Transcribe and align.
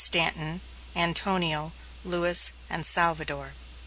Stanton, 0.03 0.61
Antonio, 0.95 1.73
Lewis, 2.03 2.53
and 2.71 2.87
Salvador. 2.87 3.53